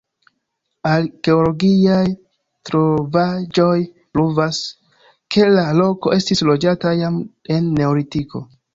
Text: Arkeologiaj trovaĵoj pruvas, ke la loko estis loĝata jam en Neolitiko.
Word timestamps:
Arkeologiaj 0.91 2.07
trovaĵoj 2.71 3.77
pruvas, 4.17 4.65
ke 5.37 5.49
la 5.55 5.69
loko 5.85 6.19
estis 6.21 6.45
loĝata 6.53 6.99
jam 7.05 7.25
en 7.59 7.73
Neolitiko. 7.81 8.49